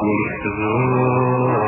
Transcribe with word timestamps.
Thank 0.00 1.67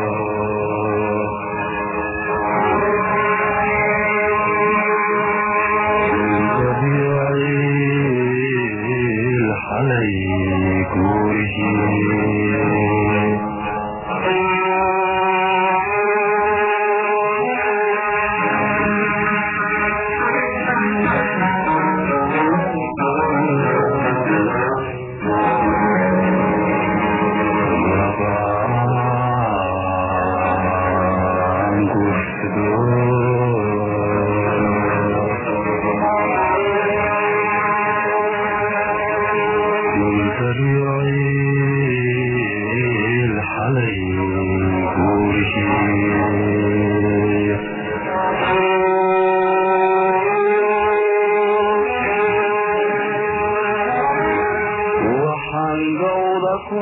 gawda 56.51 56.67
ku 56.67 56.75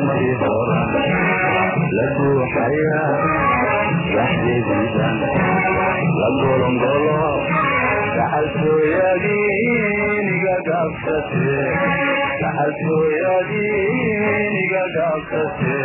dadmadii 0.00 0.34
hore 0.40 0.80
la 1.96 2.06
buuxaya 2.16 3.02
dhaxdeediidan 4.14 5.16
la 6.20 6.28
gorongolo 6.40 7.24
dhaxaltooyadiiniga 8.16 10.56
gaabsate 10.68 11.52
dhaxaltooyadiiniga 12.40 14.82
gaabsate 14.96 15.76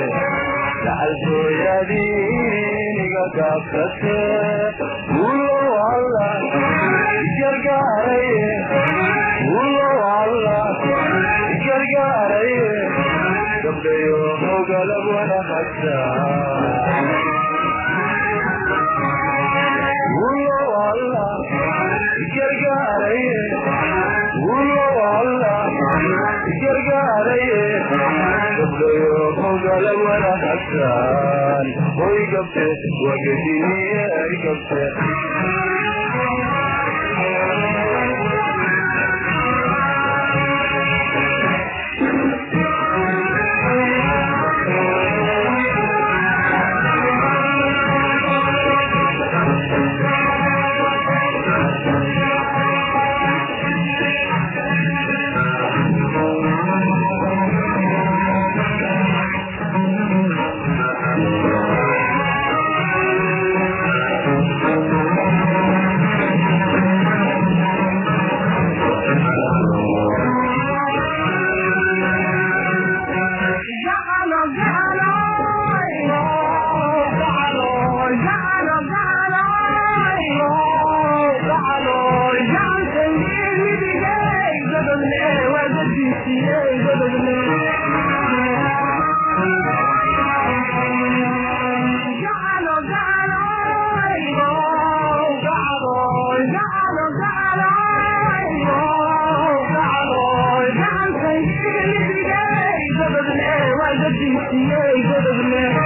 dhaxaltooyadiiniga 0.85 3.25
gaabsate 3.37 4.17
ulow 5.27 5.69
alla 5.91 6.29
gargaaraye 7.39 8.49
ulow 8.79 9.24
wanahagta 15.15 15.97
ulow 20.25 20.73
alla 20.89 21.27
gargaaraye 22.35 23.41
gargaaraye 26.63 27.59
gabdhayo 28.57 29.15
hogala 29.39 29.91
wanahagtaan 30.05 31.65
hoy 31.99 32.17
gabte 32.33 32.67
wagadiniye 33.05 34.03
ay 34.23 34.33
gabte 34.45 34.81
haraamina 104.51 105.84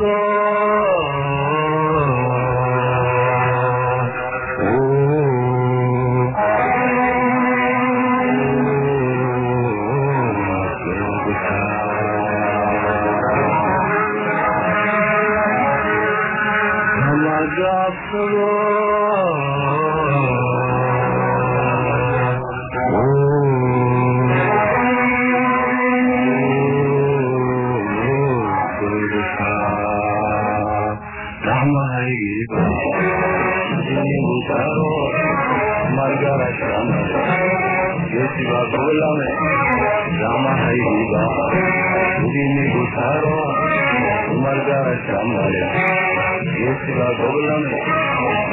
ذا 0.00 0.27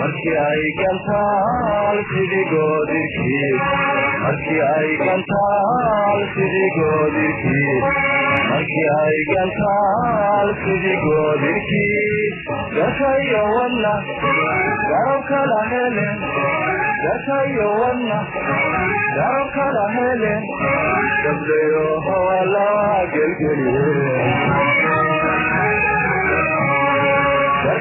markii 0.05 0.33
ay 0.47 0.63
gantaal 0.79 1.97
xidigoodikii 2.09 3.53
markii 4.23 4.59
ay 4.73 4.89
gantaal 5.05 6.19
xidigoodikii 6.33 7.73
markii 8.49 8.85
ay 9.01 9.17
gantaal 9.31 10.47
xidigoodikii 10.61 12.21
gatayo 12.77 13.41
wadna 13.55 13.93
garabka 14.89 15.41
lahele 15.53 16.07
gatayo 17.05 17.67
wadna 17.81 18.19
garabka 19.17 19.65
lahele 19.79 20.33
gabdayo 21.25 21.85
howalaa 22.07 23.01
gelgeliye 23.15 23.85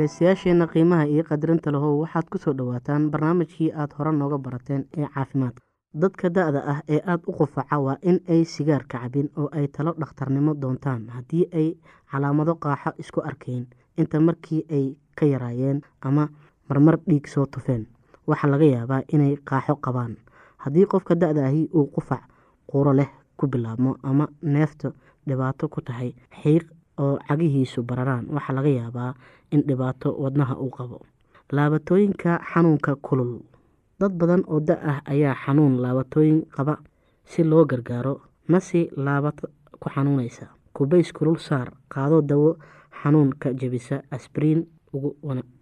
dhegaystayaasheenna 0.00 0.66
qiimaha 0.72 1.06
iyo 1.08 1.24
qadarinta 1.24 1.70
lahow 1.72 2.00
waxaad 2.04 2.28
ku 2.28 2.38
soo 2.38 2.52
dhowaataan 2.52 3.08
barnaamijkii 3.10 3.72
aad 3.72 3.92
hore 3.98 4.12
nooga 4.12 4.38
barateen 4.38 4.84
ee 4.96 5.08
caafimaadka. 5.14 5.62
Dadka 5.94 6.28
da-da 6.30 6.60
ah 6.72 6.80
ee 6.88 7.00
aada 7.00 7.22
u 7.26 7.32
qufaca 7.32 7.78
waa 7.80 7.96
in 8.02 8.20
ay 8.28 8.44
sigaarka 8.44 8.98
cabin 9.00 9.30
oo 9.36 9.48
ay 9.56 9.66
talo 9.68 9.94
dhakhtarnimo 10.00 10.54
doontaan 10.60 11.08
haddii 11.08 11.48
ay 11.52 11.68
calaamado 12.12 12.54
qaaxo 12.60 12.92
isku 12.98 13.20
arkayn 13.24 13.64
inta 13.96 14.20
markii 14.20 14.62
ay 14.70 14.96
ka 15.16 15.26
yaraayeen 15.26 15.80
ama 16.00 16.28
marmar 16.68 16.96
dhiig 17.08 17.26
soo 17.26 17.46
tufeen 17.46 17.86
waxaa 18.26 18.50
laga 18.50 18.64
yaabaa 18.64 19.02
inay 19.08 19.36
qaaxo 19.48 19.76
qabaan. 19.76 20.16
Haddii 20.56 20.86
qofka 20.86 21.14
da-da 21.14 21.46
ahi 21.46 21.68
uu 21.74 21.86
qufac 21.94 22.22
quro 22.66 22.92
leh 22.92 23.08
ku 23.36 23.46
bilaabmo 23.48 23.96
ama 24.02 24.28
neefta 24.42 24.92
dhibaato 25.26 25.68
ku 25.68 25.80
tahay 25.80 26.12
xiiq 26.42 26.64
oo 26.98 27.18
cagihiisu 27.28 27.82
bararaan. 27.82 28.26
Waxaa 28.34 28.54
laga 28.56 28.68
yaabaa 28.68 29.14
in 29.50 29.62
dhibaato 29.68 30.12
wadnaha 30.22 30.54
uu 30.56 30.70
qabo. 30.70 30.98
Laabatooyinka 31.52 32.40
xanuunka 32.52 32.96
kulul. 32.96 33.40
Dad 34.00 34.12
badan 34.18 34.42
oo 34.48 34.60
da 34.60 34.74
ah 34.82 34.98
ayaa 35.12 35.34
xanuun 35.44 35.78
laabatooyin 35.82 36.42
qaba 36.56 36.76
si 37.24 37.44
loo 37.44 37.64
gargaaro. 37.64 38.20
Nasi 38.48 38.90
laabata 38.96 39.48
ku 39.80 39.88
xanuunaysa. 39.90 40.46
Kubays 40.74 41.12
kulul 41.12 41.38
saar 41.38 41.72
qaado 41.88 42.20
dawo 42.22 42.56
xanuunka 43.02 43.54
jebisa 43.54 44.02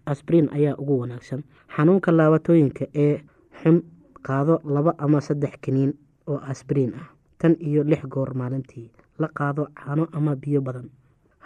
asbriin 0.07 0.49
ayaa 0.53 0.75
ugu 0.79 0.99
wanaagsan. 1.01 1.43
Xanuunka 1.77 2.11
laabatooyinka 2.13 2.85
ee 2.95 3.21
xun 3.63 3.83
qaado 4.27 4.61
laba 4.65 4.95
ama 4.99 5.21
saddex 5.21 5.55
kiniin 5.63 5.93
oo 6.27 6.39
asbriin 6.51 6.93
ah 6.99 7.09
tan 7.39 7.57
iyo 7.61 7.83
lix 7.85 8.03
goor 8.09 8.35
maalintii. 8.35 8.91
La 9.19 9.29
qaado 9.29 9.69
caano 9.79 10.09
ama 10.13 10.35
biyo 10.37 10.61
badan 10.61 10.91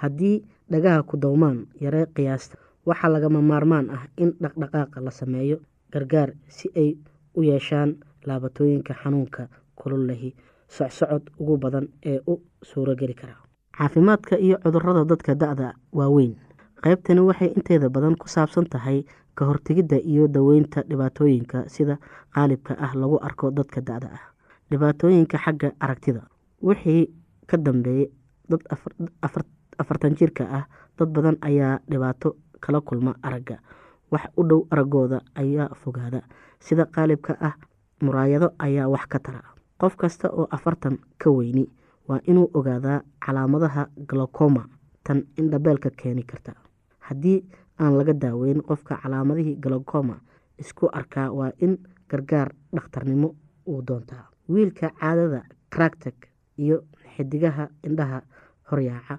haddii 0.02 0.36
dhagaha 0.70 1.02
ku 1.02 1.16
dowmaan 1.16 1.58
yaree 1.80 2.06
qiyaasta 2.16 2.56
waxaa 2.88 3.10
lagama 3.14 3.40
maarmaan 3.50 3.86
ah 3.96 4.02
in 4.16 4.30
dhaqdhaqaaqa 4.42 5.00
la 5.06 5.10
sameeyo 5.10 5.56
gargaar 5.92 6.30
si 6.48 6.68
ay 6.76 6.90
u 7.38 7.42
yeeshaan 7.42 7.96
laabatooyinka 8.26 8.94
xanuunka 9.02 9.48
kululahi 9.78 10.34
socsocod 10.68 11.24
ugu 11.40 11.56
badan 11.56 11.86
ee 12.04 12.20
u 12.26 12.34
suurogeli 12.62 13.14
kara. 13.14 13.34
Caafimaadka 13.78 14.36
iyo 14.38 14.56
cudurrada 14.64 15.04
dadka 15.04 15.34
da-da 15.34 15.72
waaweyn 15.92 16.34
qaybtani 16.82 17.20
waxay 17.20 17.48
inteeda 17.56 17.88
badan 17.88 18.16
ku 18.20 18.28
saabsan 18.28 18.66
tahay 18.72 19.04
ka 19.34 19.44
hortegidda 19.44 19.96
iyo 20.02 20.28
daweynta 20.28 20.82
dhibaatooyinka 20.88 21.68
sida 21.68 21.98
qaalibka 22.34 22.74
ah 22.78 22.92
lagu 22.94 23.16
arko 23.28 23.50
dadka 23.50 23.80
da-da 23.80 24.08
ah 24.18 24.24
dhibaatooyinka 24.70 25.38
xagga 25.44 25.68
aragtida. 25.80 26.22
Wixii 26.62 27.02
ka 27.46 27.56
dambeeyey 27.56 28.10
dad 28.50 28.60
afartan 29.22 29.54
jirka 30.16 30.44
ah 30.50 30.66
dad 30.98 31.08
badan 31.12 31.36
ayaa 31.40 31.78
dhibaato 31.88 32.36
kala 32.60 32.80
kulma 32.80 33.14
aragga. 33.22 33.58
Wax 34.10 34.22
u 34.36 34.42
dhow 34.42 34.66
araggooda 34.70 35.20
ayaa 35.34 35.74
fogaada. 35.74 36.22
Sida 36.60 36.86
qaalibka 36.86 37.36
ah 37.40 37.54
muraayado 38.02 38.50
ayaa 38.58 38.88
wax 38.88 39.06
ka 39.08 39.18
tara. 39.18 39.42
Qof 39.78 39.96
kasta 39.96 40.28
oo 40.30 40.46
afartan 40.50 40.98
ka 41.18 41.30
weyni 41.30 41.68
waa 42.08 42.20
inuu 42.26 42.50
ogaadaa 42.54 43.02
calaamadaha 43.20 43.88
galokoma 44.08 44.64
tan 45.04 45.22
indhabeelka 45.36 45.90
keeni 45.90 46.22
karta. 46.24 46.52
Haddii 46.98 47.44
aan 47.78 47.96
laga 47.98 48.12
daaweyn 48.12 48.62
qofka 48.62 48.98
calaamadihii 49.02 49.56
galokoma 49.60 50.20
isku 50.58 50.88
arkaa 50.92 51.30
waa 51.30 51.52
in 51.60 51.78
gargaar 52.10 52.50
dhakhtarnimo 52.74 53.34
uu 53.68 53.82
doontaa 53.86 54.24
wiilka 54.48 54.90
caadada 55.00 55.42
karagtag 55.70 56.14
iyo 56.58 56.82
xidigaha 57.16 57.68
indhaha 57.84 58.22
horyaaca 58.70 59.18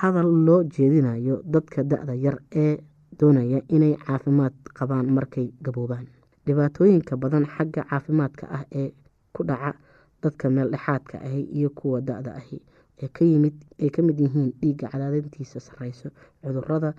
hadal 0.00 0.30
loo 0.46 0.62
jeedinayo 0.74 1.36
dadka 1.44 1.82
da-da 1.90 2.14
yar 2.14 2.38
ee 2.64 2.78
doonaya 3.20 3.60
inay 3.68 3.94
caafimaad 4.06 4.54
qabaan 4.78 5.06
markay 5.16 5.48
gaboobaan. 5.64 6.06
Dhibaatooyinka 6.46 7.16
badan 7.16 7.46
xagga 7.54 7.82
caafimaadka 7.90 8.44
ah 8.56 8.64
ee 8.80 8.88
ku 9.34 9.44
dhaca 9.48 9.72
dadka 10.22 10.50
meeldhexaadka 10.50 11.16
ahi 11.26 11.42
iyo 11.58 11.70
kuwa 11.70 12.00
da-da 12.00 12.34
ahi 12.40 12.58
ay 13.02 13.88
ka 13.90 14.02
mid 14.02 14.18
yihiin 14.20 14.52
dhiigga 14.60 14.88
cadaadintiisa 14.92 15.60
sarreyso 15.60 16.08
cudurrada 16.42 16.94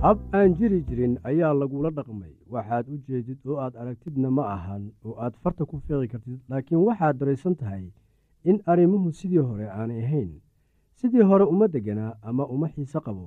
hab 0.00 0.16
aan 0.32 0.54
jiri 0.56 0.80
jirin 0.88 1.18
ayaa 1.28 1.52
lagula 1.54 1.90
dhaqmay. 1.92 2.32
Waxaad 2.50 2.86
u 2.88 2.96
jeedid 3.06 3.38
oo 3.46 3.56
aad 3.64 3.74
aragtidna 3.76 4.30
ma 4.36 4.44
ahan 4.56 4.84
oo 5.04 5.14
aad 5.24 5.34
farta 5.42 5.64
ku 5.70 5.76
fiiqi 5.86 6.08
kartid 6.12 6.40
laakiin 6.50 6.80
waxaad 6.88 7.18
daraysan 7.20 7.54
tahay 7.60 7.84
in 8.50 8.56
arrimuhu 8.72 9.12
sidii 9.12 9.44
hore 9.48 9.66
aanay 9.68 10.00
ahayn. 10.04 10.30
Sidii 10.98 11.22
hore 11.30 11.44
uma 11.44 11.68
degganaa 11.68 12.16
ama 12.22 12.44
uma 12.54 12.68
xiise 12.72 12.98
qabo 13.04 13.26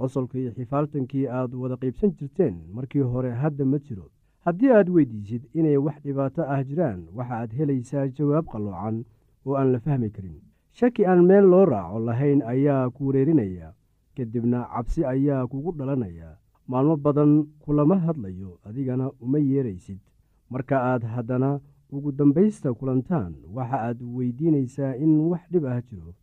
qosolka 0.00 0.38
iyo 0.38 0.50
xifaaltankii 0.56 1.26
aad 1.38 1.52
wada 1.62 1.76
qaybsan 1.82 2.10
jirteen 2.18 2.54
markii 2.76 3.00
hore 3.12 3.30
hadda 3.42 3.64
ma 3.72 3.78
jiro. 3.86 4.06
Haddii 4.44 4.70
aad 4.72 4.88
weydiisid 4.94 5.42
inay 5.58 5.76
wax 5.86 5.96
dhibaato 6.04 6.42
ah 6.54 6.60
jiraan 6.68 7.00
waxaaad 7.16 7.50
helaysaa 7.58 8.06
jawaab 8.16 8.46
qalloocan 8.52 8.96
oo 9.46 9.54
aan 9.60 9.72
la 9.72 9.78
fahmi 9.84 10.10
karin. 10.10 10.38
Shaki 10.78 11.02
aan 11.06 11.24
meel 11.28 11.44
loo 11.52 11.64
raaco 11.72 11.98
lahayn 12.08 12.40
ayaa 12.52 12.90
ku 12.94 13.06
wareerinaya 13.06 13.68
kadibna 14.16 14.58
cabsi 14.74 15.04
ayaa 15.04 15.46
kugu 15.46 15.72
dhalanaya. 15.78 16.30
Maalmo 16.70 16.96
badan 16.96 17.32
kulama 17.64 17.96
hadlayo 18.06 18.58
adigana 18.64 19.10
uma 19.20 19.38
yeeraysid. 19.38 19.98
Marka 20.50 20.76
aad 20.90 21.02
haddana 21.14 21.60
ugu 21.92 22.12
dambaysta 22.12 22.72
kulantaan 22.78 23.32
waxa 23.56 23.78
aad 23.88 23.98
weydiinaysaa 24.16 24.94
in 25.04 25.12
wax 25.30 25.42
dhib 25.52 25.64
ah 25.66 25.80
jiro. 25.88 26.14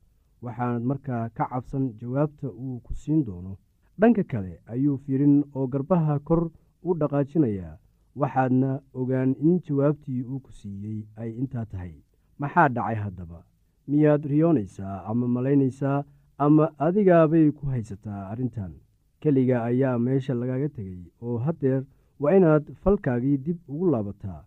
Waxaanad 0.42 0.84
markaa 0.90 1.30
ka 1.38 1.46
cabsan 1.52 1.94
jawaabta 2.00 2.48
uu 2.64 2.80
ku 2.86 2.94
siin 2.94 3.24
doono 3.28 3.58
dhanka 4.00 4.24
kale 4.24 4.54
ayuu 4.74 4.98
fiirin 5.04 5.36
oo 5.56 5.68
garbaha 5.74 6.20
kor 6.20 6.42
u 6.84 6.94
dhaqaajinayaa 7.00 7.78
waxaadna 8.22 8.72
ogaan 8.94 9.32
in 9.48 9.60
jawaabtii 9.68 10.22
uu 10.24 10.40
ku 10.46 10.52
siiyey 10.60 11.00
ay 11.22 11.32
intaa 11.42 11.66
tahay. 11.66 11.94
Maxaa 12.40 12.68
dhacay 12.76 12.96
haddaba? 13.04 13.40
Miyaad 13.88 14.26
riyoonaysaa 14.32 15.04
ama 15.10 15.28
malaynaysaa 15.36 16.04
ama 16.46 16.66
adigaabay 16.86 17.52
ku 17.52 17.66
haysataa 17.74 18.28
arrintan? 18.32 18.74
Keliga 19.22 19.64
ayaa 19.70 19.98
meesha 20.00 20.34
lagaga 20.34 20.70
tegay 20.70 21.02
oo 21.22 21.38
haddeer 21.46 21.84
waa 22.20 22.36
inaad 22.38 22.66
falkaagii 22.82 23.38
dib 23.46 23.58
ugu 23.68 23.86
laabataa. 23.94 24.42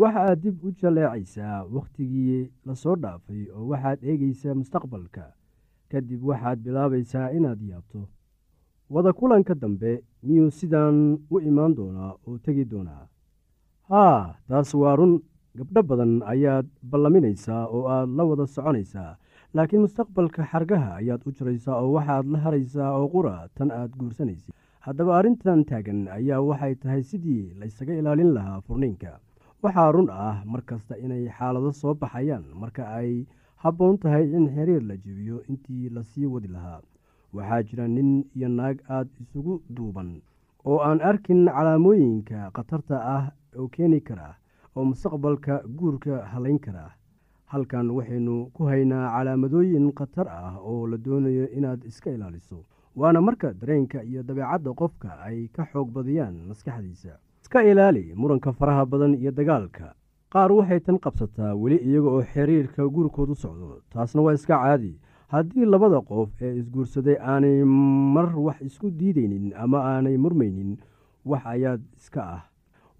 Waxa 0.00 0.20
aad 0.28 0.40
dib 0.42 0.64
u 0.64 0.70
jaleecaysaa 0.80 1.64
wakhtigii 1.74 2.50
la 2.66 2.74
soo 2.82 2.96
dhaafay 2.96 3.42
oo 3.56 3.66
waxaad 3.72 3.98
eegaysaa 4.10 4.54
mustaqbalka. 4.60 5.24
Kadib 5.90 6.24
waxaad 6.30 6.58
bilaabaysaa 6.64 7.30
inaad 7.36 7.60
yaabto 7.70 8.08
wada 8.90 9.12
kulanka 9.12 9.54
dambe 9.54 10.02
miyuu 10.22 10.50
sidaan 10.50 11.18
u 11.30 11.40
imaan 11.40 11.74
doonaa 11.74 12.12
oo 12.26 12.38
tegi 12.44 12.64
doonaa? 12.64 13.04
Haa 13.90 14.34
taas 14.48 14.74
waa 14.74 14.96
run 14.96 15.14
gabdho 15.58 15.82
badan 15.82 16.12
ayaad 16.32 16.66
ballaminaysaa 16.90 17.66
oo 17.74 17.84
aad 17.94 18.08
la 18.16 18.24
wada 18.30 18.46
soconaysaa 18.46 19.16
laakiin 19.54 19.82
mustaqbalka 19.84 20.42
xargaha 20.52 20.90
ayaad 21.00 21.22
u 21.26 21.30
jiraysaa 21.36 21.76
oo 21.82 21.92
waxaad 21.96 22.26
la 22.32 22.38
haraysaa 22.44 22.90
oo 22.98 23.08
qura 23.14 23.34
tan 23.56 23.70
aad 23.70 23.90
guursanaysid. 23.98 24.54
Haddaba 24.86 25.12
arrintan 25.18 25.64
taagan 25.68 26.00
ayaa 26.18 26.40
waxay 26.48 26.74
tahay 26.82 27.02
sidii 27.10 27.54
laysaga 27.60 27.94
ilaalin 28.00 28.32
lahaa 28.36 28.60
furniinka. 28.66 29.10
Waxaa 29.62 29.92
run 29.96 30.08
ah 30.10 30.38
mar 30.52 30.62
kasta 30.68 30.94
inay 31.04 31.24
xaalado 31.36 31.72
soo 31.72 31.94
baxayaan 32.00 32.44
marka 32.60 32.84
ay 32.98 33.10
habboon 33.62 33.96
tahay 34.02 34.24
in 34.36 34.46
xiriir 34.54 34.82
la 34.90 34.96
jebiyo 35.04 35.36
intii 35.50 35.88
la 35.94 36.02
sii 36.10 36.26
wadi 36.32 36.48
lahaa 36.56 36.80
waxaa 37.34 37.62
jira 37.62 37.88
nin 37.88 38.24
iyo 38.36 38.48
naag 38.48 38.78
aad 38.88 39.08
isugu 39.22 39.62
duuban 39.76 40.20
oo 40.64 40.78
aan 40.88 41.00
arkin 41.00 41.46
calaamooyinka 41.46 42.50
khatarta 42.56 42.96
ah 43.16 43.24
oo 43.58 43.68
keeni 43.68 44.00
kara 44.00 44.34
oo 44.76 44.84
mustaqbalka 44.84 45.62
guurka 45.78 46.24
halayn 46.32 46.58
kara. 46.58 46.90
Halkan 47.52 47.90
waxaynu 47.90 48.50
ku 48.54 48.64
haynaa 48.66 49.10
calaamadooyin 49.14 49.92
khatar 49.98 50.26
ah 50.28 50.54
oo 50.58 50.86
la 50.86 50.96
doonayo 50.96 51.46
inaad 51.56 51.84
iska 51.84 52.10
ilaaliso 52.10 52.64
waana 52.96 53.20
marka 53.20 53.52
dareenka 53.60 54.02
iyo 54.02 54.22
dabeecadda 54.22 54.70
qofka 54.74 55.20
ay 55.26 55.48
ka 55.54 55.62
xoog 55.72 55.88
badiyaan 55.92 56.34
maskaxdiisa. 56.48 57.18
Iska 57.42 57.62
ilaali 57.62 58.12
muranka 58.16 58.52
faraha 58.52 58.86
badan 58.86 59.14
iyo 59.14 59.30
dagaalka. 59.30 59.94
Qaar 60.32 60.52
waxay 60.52 60.80
tan 60.80 60.98
qabsataa 60.98 61.54
weli 61.54 61.76
iyaga 61.76 62.08
oo 62.10 62.22
xiriirka 62.32 62.82
guurkoodu 62.88 63.34
socdo 63.34 63.78
taasna 63.92 64.22
waa 64.22 64.34
iska 64.34 64.56
caadi 64.58 64.98
haddii 65.34 65.64
labada 65.74 66.00
qof 66.10 66.30
ee 66.42 66.54
isguursaday 66.60 67.16
aanay 67.32 67.58
mar 68.16 68.28
wax 68.46 68.58
isku 68.68 68.90
diidaynin 69.00 69.46
ama 69.64 69.78
aanay 69.92 70.16
murmaynin 70.24 70.76
wax 71.30 71.42
ayaad 71.54 71.82
iska 72.00 72.22
ah. 72.36 72.42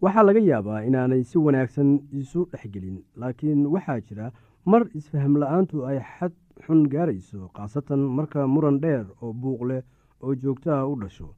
Waxaa 0.03 0.23
laga 0.29 0.41
yaabaa 0.41 0.81
inaanay 0.89 1.23
si 1.31 1.39
wanaagsan 1.39 1.91
isu 2.21 2.41
dhexgelin 2.53 2.97
laakiin 3.21 3.67
waxaa 3.75 4.01
jira 4.09 4.33
mar 4.73 4.83
isfaham 4.99 5.37
la'aantu 5.43 5.87
ay 5.91 5.99
xad 6.15 6.33
xun 6.67 6.81
gaarayso 6.93 7.49
khaasatan 7.57 8.01
marka 8.19 8.47
muran 8.55 8.81
dheer 8.85 9.07
oo 9.23 9.33
buuq 9.33 9.63
leh 9.71 9.83
oo 10.23 10.35
joogto 10.35 10.69
ah 10.75 10.85
u 10.93 10.95
dhasho. 11.03 11.29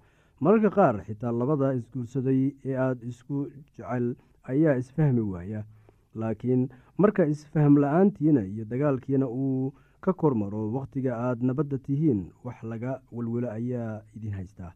Mararka 0.41 0.71
qaar 0.77 0.97
xitaa 1.07 1.33
labada 1.33 1.75
isguursaday 1.79 2.41
ee 2.65 2.77
aada 2.85 3.07
isku 3.13 3.37
jecel 3.77 4.07
ayaa 4.53 4.75
isfahmi 4.83 5.21
waaya 5.33 5.61
laakiin 6.21 6.69
marka 6.99 7.27
isfaham 7.35 7.75
la'aantiina 7.83 8.43
iyo 8.53 8.65
dagaalkiina 8.71 9.27
uu 9.29 9.73
ka 10.01 10.13
kormaro 10.13 10.71
wakhtiga 10.73 11.13
aad 11.17 11.43
nabadda 11.43 11.79
tihiin 11.79 12.31
wax 12.45 12.63
laga 12.63 13.01
welwelo 13.13 13.51
ayaa 13.51 14.03
idin 14.17 14.33
haystaa 14.33 14.73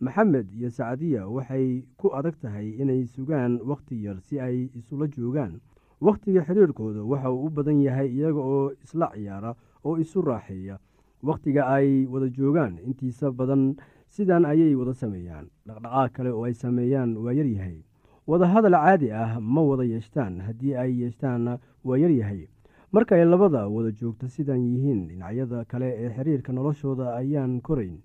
maxamed 0.00 0.46
iyo 0.58 0.70
sacdiya 0.70 1.28
waxay 1.28 1.82
ku 1.96 2.10
adag 2.18 2.34
tahay 2.42 2.68
inay 2.82 3.06
sugaan 3.06 3.60
wakhti 3.70 4.02
yar 4.04 4.18
si 4.20 4.40
ay 4.40 4.66
isula 4.74 5.06
joogaan. 5.06 5.60
Wakhtiga 6.02 6.42
xiriirkooda 6.42 7.04
waxa 7.06 7.30
uu 7.30 7.46
u 7.46 7.50
badan 7.50 7.78
yahay 7.82 8.10
iyaga 8.10 8.40
oo 8.42 8.72
isla 8.82 9.06
ciyaara 9.14 9.54
oo 9.84 9.94
isu 10.02 10.22
raaxeeya. 10.22 10.78
Wakhtiga 11.22 11.62
ay 11.70 12.06
wada 12.10 12.26
joogaan 12.28 12.78
intiisa 12.82 13.30
badan 13.30 13.76
sidan 14.08 14.44
ayay 14.44 14.74
wada 14.74 14.94
sameeyaan. 14.94 15.46
Dhaqdhaqaaq 15.66 16.10
kale 16.12 16.30
oo 16.34 16.42
ay 16.44 16.54
sameeyaan 16.54 17.14
waa 17.16 17.32
yaryahay. 17.32 17.78
Wadahadal 18.26 18.74
caadi 18.74 19.12
ah 19.14 19.38
ma 19.40 19.62
wada 19.62 19.84
yeeshtaan 19.86 20.40
haddii 20.42 20.74
ay 20.74 20.90
yeeshtaanna 21.02 21.58
waa 21.84 21.96
yaryahay 22.02 22.48
marka 22.92 23.14
ay 23.16 23.24
labada 23.24 23.66
wada 23.68 23.90
joogto 23.92 24.28
sidan 24.28 24.60
yihiin 24.60 25.08
dhinacyada 25.08 25.64
kale 25.64 25.88
ee 26.02 26.10
xiriirka 26.16 26.52
noloshooda 26.52 27.14
ayaan 27.20 27.60
korayn. 27.60 27.96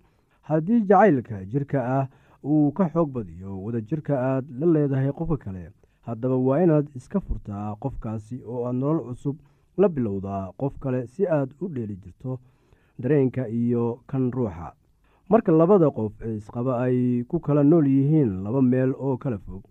Haddii 0.41 0.81
jacaylka 0.89 1.43
jirka 1.51 1.79
ah 1.99 2.07
uu 2.43 2.71
ka 2.71 2.89
xoog 2.93 3.09
badiyo 3.11 3.51
wada 3.63 3.81
jirka 3.81 4.13
aad 4.29 4.45
la 4.59 4.65
leedahay 4.73 5.11
qofka 5.11 5.37
kale 5.37 5.63
haddaba 6.07 6.35
waa 6.47 6.61
inaad 6.63 6.87
iska 6.95 7.19
furtaa 7.19 7.75
qofkaasi 7.83 8.41
oo 8.47 8.65
aad 8.67 8.75
nolol 8.75 9.03
cusub 9.07 9.35
la 9.77 9.87
bilowdaa 9.89 10.51
qof 10.59 10.73
kale 10.79 11.07
si 11.07 11.27
aad 11.27 11.49
u 11.61 11.67
dheeli 11.67 11.95
jirto 12.03 12.39
dareenka 12.99 13.47
iyo 13.49 13.99
kan 14.07 14.31
ruuxa. 14.31 14.71
Marka 15.29 15.51
labada 15.51 15.91
qof 15.91 16.13
ee 16.21 16.35
isqaba 16.39 16.79
ay 16.85 17.23
ku 17.29 17.39
kala 17.39 17.63
nool 17.63 17.85
yihiin 17.87 18.31
laba 18.43 18.61
meel 18.61 18.91
oo 19.05 19.17
kala 19.17 19.37
fog 19.37 19.63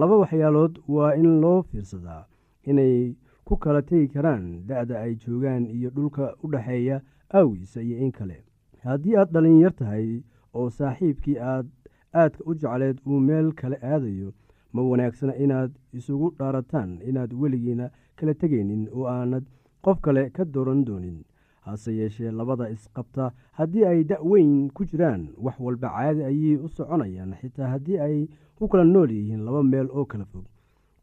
laba 0.00 0.16
waxyaalood 0.22 0.80
waa 0.88 1.12
in 1.20 1.40
loo 1.42 1.62
fiirsadaa 1.68 2.24
inay 2.70 3.14
ku 3.44 3.56
kala 3.56 3.82
tegi 3.82 4.08
karaan 4.14 4.66
da-da 4.66 5.00
ay 5.04 5.14
joogaan 5.16 5.66
iyo 5.66 5.90
dhulka 5.90 6.34
u 6.42 6.48
dhexeeya 6.52 7.00
aawiisa 7.34 7.82
iyo 7.82 7.96
in 7.98 8.12
kale. 8.12 8.36
Haddii 8.84 9.16
aad 9.16 9.30
dhalinyar 9.32 9.74
tahay 9.74 10.22
oo 10.54 10.70
saaxiibkii 10.70 11.38
aad 11.38 11.66
aadka 12.14 12.44
u 12.46 12.54
jecleed 12.54 12.98
uu 13.06 13.20
meel 13.20 13.52
kale 13.60 13.76
aadayo 13.82 14.32
ma 14.72 14.82
wanaagsana 14.82 15.34
inaad 15.36 15.70
isugu 15.92 16.30
dhaarataan 16.38 16.98
inaad 17.08 17.32
weligiina 17.40 17.90
kala 18.16 18.34
tegaynin 18.34 18.88
oo 18.92 19.06
aanad 19.06 19.44
qof 19.84 20.00
kale 20.00 20.30
ka 20.30 20.44
dooran 20.44 20.84
doonin. 20.84 21.18
Hase 21.66 21.92
yeeshee 21.96 22.30
labada 22.30 22.70
isqabta 22.70 23.32
haddii 23.58 23.84
ay 23.84 24.04
da-weyn 24.04 24.70
ku 24.74 24.84
jiraan 24.84 25.28
wax 25.44 25.56
walba 25.60 25.88
caadi 25.88 26.22
ayay 26.24 26.56
u 26.56 26.68
soconayaan. 26.68 27.34
Xitaa 27.40 27.68
haddii 27.74 27.98
ay 27.98 28.28
ku 28.58 28.68
kala 28.68 28.84
nool 28.84 29.10
yihiin 29.10 29.44
laba 29.46 29.62
meel 29.62 29.88
oo 29.90 30.04
kala 30.04 30.24
fog 30.24 30.44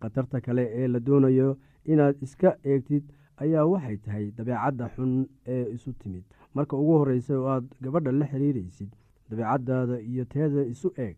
khatarta 0.02 0.42
kale 0.42 0.64
ee 0.80 0.88
la 0.88 1.00
doonayo 1.00 1.58
inaad 1.92 2.16
iska 2.26 2.50
eegtid 2.64 3.04
ayaa 3.44 3.66
waxay 3.66 3.98
tahay 4.06 4.26
dabeecadda 4.38 4.86
xun 4.96 5.12
ee 5.48 5.66
isu 5.76 5.92
timid. 6.02 6.24
Marka 6.54 6.78
ugu 6.78 6.94
horreysa 7.00 7.34
oo 7.40 7.48
aad 7.56 7.66
gabadha 7.82 8.12
la 8.12 8.26
xiriiraysid 8.32 8.90
dabeecaddaada 9.30 10.00
iyo 10.02 10.26
teeda 10.26 10.62
isu 10.74 10.90
eeg. 10.98 11.18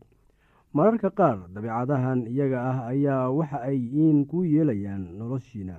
Mararka 0.74 1.10
qaar 1.20 1.38
dabeecadahan 1.54 2.20
iyaga 2.32 2.60
ah 2.72 2.78
ayaa 2.94 3.30
waxa 3.38 3.58
ay 3.70 3.78
iin 4.02 4.26
ku 4.26 4.44
yeelayaan 4.44 5.04
noloshiina 5.20 5.76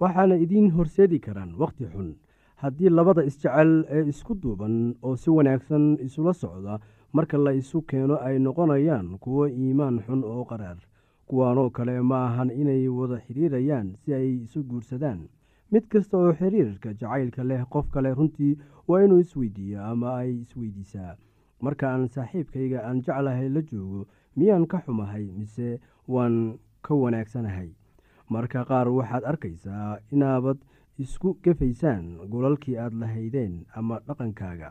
waxaana 0.00 0.34
idiin 0.44 0.70
horseedi 0.76 1.18
karaan 1.20 1.54
wakhti 1.58 1.84
xun. 1.92 2.10
Haddii 2.62 2.90
labada 2.90 3.22
isjecel 3.30 3.72
ee 3.90 4.04
isku 4.12 4.34
duuban 4.42 4.94
oo 5.02 5.16
si 5.16 5.30
wanaagsan 5.30 5.84
isula 6.06 6.32
socda 6.34 6.78
marka 7.12 7.38
la 7.38 7.52
isu 7.60 7.82
keeno 7.90 8.16
ay 8.26 8.38
noqonayaan 8.38 9.18
kuwo 9.22 9.46
iimaan 9.46 9.96
xun 10.06 10.22
oo 10.24 10.44
qaraar 10.50 10.78
kuwaanoo 11.28 11.70
kale 11.70 12.00
ma 12.10 12.18
ahan 12.28 12.50
inay 12.50 12.88
wada 12.88 13.18
xiriirayaan 13.26 13.88
si 14.02 14.14
ay 14.14 14.28
isu 14.44 14.62
guursadaan. 14.70 15.20
Mid 15.72 15.84
kasta 15.92 16.16
oo 16.18 16.32
xiriirka 16.38 16.94
jacaylka 17.00 17.42
leh 17.44 17.62
qof 17.72 17.86
kale 17.94 18.14
runtii 18.18 18.58
waa 18.88 19.02
inuu 19.04 19.18
isweydiiyo 19.24 19.84
ama 19.84 20.16
ay 20.20 20.30
isweydiisaa. 20.44 21.16
Marka 21.60 21.84
aan 21.92 22.08
saaxiibkayga 22.14 22.78
aan 22.88 23.02
jeclahay 23.04 23.48
la 23.48 23.62
joogo 23.70 24.06
miyaan 24.36 24.66
ka 24.66 24.78
xumahay 24.84 25.26
mise 25.38 25.80
waan 26.08 26.58
ka 26.82 26.94
wanaagsanahay? 26.94 27.70
Marka 28.30 28.64
qaar 28.68 28.88
waxaad 28.88 29.24
arkaysaa 29.30 29.98
inaabad 30.12 30.58
isku 30.98 31.36
gefaysaan 31.44 32.04
golalkii 32.30 32.76
aad 32.78 32.94
lahaydeen 33.00 33.54
ama 33.76 34.00
dhaqankaaga. 34.06 34.70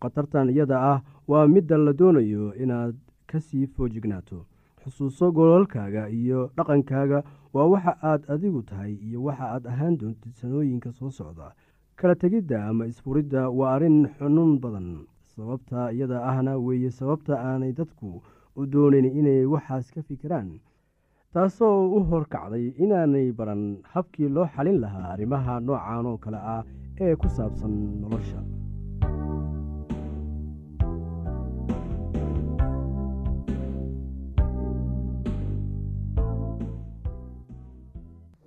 Khatartan 0.00 0.48
iyada 0.50 0.76
ah 0.92 0.98
waa 1.30 1.46
midda 1.54 1.76
la 1.78 1.92
doonayo 1.92 2.54
inaad 2.62 2.94
ka 3.26 3.40
sii 3.40 3.66
foojignaato 3.66 4.46
xusuuso 4.88 5.30
golalkaaga 5.36 6.08
iyo 6.08 6.40
dhaqankaaga 6.56 7.18
waa 7.54 7.66
waxa 7.72 7.92
aad 8.10 8.22
adigu 8.34 8.62
tahay 8.70 8.92
iyo 9.06 9.22
waxa 9.28 9.44
aad 9.54 9.64
ahaan 9.72 9.98
doontid 10.00 10.32
sanooyinka 10.40 10.92
soo 10.98 11.10
socda. 11.10 11.52
Kala 11.98 12.14
tegidda 12.14 12.58
ama 12.68 12.86
isfuridda 12.86 13.50
waa 13.58 13.74
arrin 13.76 14.08
xunuun 14.18 14.52
badan 14.62 14.88
sababta 15.34 15.92
iyada 15.92 16.18
ahna 16.30 16.52
weeye 16.66 16.90
sababta 16.90 17.34
aanay 17.48 17.72
dadku 17.72 18.22
u 18.58 18.66
doonayn 18.72 19.04
inay 19.20 19.44
waxaas 19.52 19.90
ka 19.94 20.00
fikiraan 20.08 20.48
taasoo 21.32 21.76
u 21.96 21.98
horkacday 22.10 22.66
inaanay 22.84 23.28
baran 23.38 23.62
habkii 23.92 24.28
loo 24.28 24.46
xalin 24.54 24.78
lahaa 24.84 25.12
arrimaha 25.14 25.60
noocan 25.60 26.06
oo 26.06 26.16
kale 26.24 26.36
ah 26.54 26.62
ee 27.04 27.14
ku 27.20 27.28
saabsan 27.36 27.74
nolosha 28.00 28.40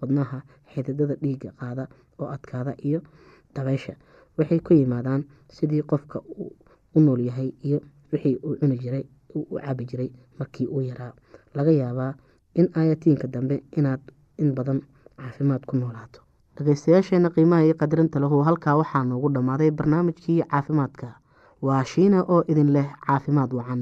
wadnaha 0.02 0.42
xididada 0.74 1.16
dhiigga 1.24 1.52
qaada 1.60 1.88
oo 2.20 2.28
adkaada 2.36 2.74
iyo 2.90 3.02
dabeysha 3.56 3.94
waxay 4.38 4.60
ku 4.60 4.74
yimaadaan 4.74 5.24
sidii 5.58 5.82
qofka 5.92 6.20
u 6.96 7.00
nool 7.00 7.20
yahay 7.30 7.50
iyo 7.64 7.80
wixii 8.12 8.36
uu 8.44 8.56
cuni 8.60 8.78
jiray 8.84 9.04
u 9.36 9.60
cabi 9.66 9.86
jiray 9.86 10.10
markii 10.40 10.68
uu 10.68 10.82
yaraa. 10.82 11.14
Laga 11.56 11.72
yaabaa 11.72 12.14
in 12.56 12.68
aayatiinka 12.76 13.28
dambe 13.28 13.64
inaad 13.78 14.02
in 14.38 14.52
badan 14.56 14.82
caafimaad 15.18 15.64
ku 15.66 15.78
noolaato. 15.78 16.20
Dhegeystayaasheena 16.58 17.30
qiimaha 17.36 17.64
iyo 17.66 17.76
qadarinta 17.82 18.20
lahu 18.20 18.44
halkaa 18.44 18.76
waxaa 18.82 19.04
noogu 19.04 19.30
dhammaaday 19.36 19.72
barnaamijkii 19.72 20.42
caafimaadka. 20.52 21.14
Waa 21.62 21.84
shiina 21.86 22.24
oo 22.28 22.44
idin 22.52 22.74
leh 22.76 22.88
caafimaad 23.08 23.52
wacan 23.54 23.82